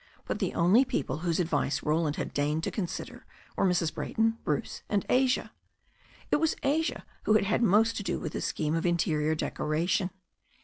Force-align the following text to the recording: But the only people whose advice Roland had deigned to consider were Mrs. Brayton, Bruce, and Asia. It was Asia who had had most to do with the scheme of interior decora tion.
But 0.25 0.39
the 0.39 0.55
only 0.55 0.83
people 0.83 1.19
whose 1.19 1.39
advice 1.39 1.83
Roland 1.83 2.15
had 2.15 2.33
deigned 2.33 2.63
to 2.63 2.71
consider 2.71 3.23
were 3.55 3.67
Mrs. 3.67 3.93
Brayton, 3.93 4.39
Bruce, 4.43 4.81
and 4.89 5.05
Asia. 5.09 5.51
It 6.31 6.37
was 6.37 6.55
Asia 6.63 7.05
who 7.25 7.33
had 7.35 7.45
had 7.45 7.61
most 7.61 7.97
to 7.97 8.03
do 8.03 8.19
with 8.19 8.33
the 8.33 8.41
scheme 8.41 8.73
of 8.73 8.87
interior 8.87 9.35
decora 9.35 9.87
tion. 9.87 10.09